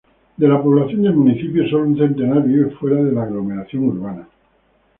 [0.35, 4.27] De la población del municipio solo un centenar vive fuera de la aglomeración urbana.